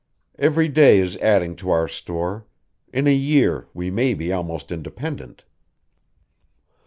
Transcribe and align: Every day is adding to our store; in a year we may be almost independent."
Every 0.39 0.67
day 0.67 0.97
is 0.97 1.15
adding 1.17 1.55
to 1.57 1.69
our 1.69 1.87
store; 1.87 2.47
in 2.91 3.05
a 3.05 3.13
year 3.13 3.67
we 3.71 3.91
may 3.91 4.15
be 4.15 4.33
almost 4.33 4.71
independent." 4.71 5.43